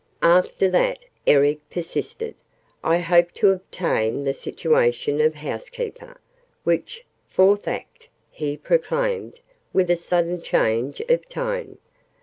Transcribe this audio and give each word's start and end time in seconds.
"after 0.39 0.67
that," 0.67 1.05
Eric 1.27 1.59
persisted, 1.69 2.33
"I 2.83 2.97
hope 2.97 3.33
to 3.33 3.51
obtain 3.51 4.23
the 4.23 4.33
situation 4.33 5.21
of 5.21 5.35
Housekeeper, 5.35 6.19
which 6.63 7.05
Fourth 7.27 7.67
Act!" 7.67 8.09
he 8.31 8.57
proclaimed, 8.57 9.41
with 9.73 9.91
a 9.91 9.95
sudden 9.95 10.41
change 10.41 11.01
of 11.01 11.29
tone. 11.29 11.77